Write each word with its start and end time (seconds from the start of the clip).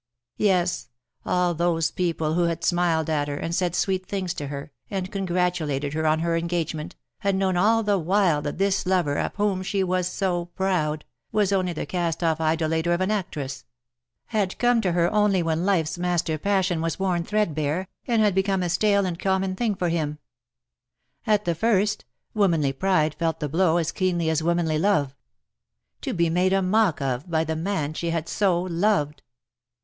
Yes, 0.39 0.89
all 1.27 1.53
those 1.53 1.91
people 1.91 2.33
who 2.33 2.45
had 2.45 2.63
smiled 2.63 3.07
at 3.07 3.27
her, 3.27 3.35
and 3.37 3.53
said 3.53 3.75
sweet 3.75 4.07
things 4.07 4.33
to 4.33 4.47
her, 4.47 4.71
and 4.89 5.11
congratulated 5.11 5.93
her 5.93 6.07
on 6.07 6.21
her 6.21 6.35
engagement, 6.35 6.95
had 7.19 7.35
known 7.35 7.55
all 7.55 7.83
the 7.83 7.99
while 7.99 8.41
that 8.41 8.57
this 8.57 8.87
lover, 8.87 9.19
of 9.19 9.35
whom 9.35 9.61
she 9.61 9.83
was 9.83 10.07
so 10.07 10.45
proud, 10.45 11.05
was 11.31 11.53
only 11.53 11.71
the 11.71 11.85
cast 11.85 12.23
off 12.23 12.41
idolater 12.41 12.93
of 12.93 12.99
an 13.01 13.11
actress; 13.11 13.63
had 14.29 14.57
come 14.57 14.81
to 14.81 14.93
her 14.93 15.07
only 15.13 15.43
when 15.43 15.65
lifers 15.67 15.99
master 15.99 16.39
passion 16.39 16.81
was 16.81 16.97
worn 16.97 17.23
threadbare, 17.23 17.87
and 18.07 18.23
had 18.23 18.33
become 18.33 18.63
a 18.63 18.69
stale 18.69 19.05
and 19.05 19.19
common 19.19 19.55
thing 19.55 19.75
for 19.75 19.89
him. 19.89 20.17
At 21.27 21.45
the 21.45 21.53
first, 21.53 22.05
womanly 22.33 22.73
pride 22.73 23.13
felt 23.13 23.39
the 23.39 23.47
blow 23.47 23.77
as 23.77 23.91
keenly 23.91 24.31
as 24.31 24.41
womanly 24.41 24.79
love. 24.79 25.15
To 26.01 26.11
be 26.11 26.27
made 26.27 26.53
a 26.53 26.63
mock 26.63 27.01
of 27.03 27.29
by 27.29 27.43
the 27.43 27.55
man 27.55 27.93
she 27.93 28.09
had 28.09 28.27
so 28.27 28.59
loved 28.63 29.21